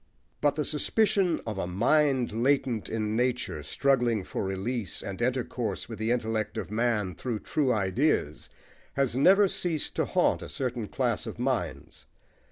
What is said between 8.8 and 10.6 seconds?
has never ceased to haunt a